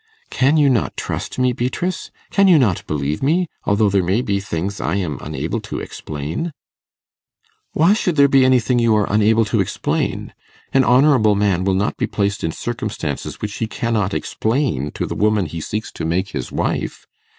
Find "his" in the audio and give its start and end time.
16.29-16.51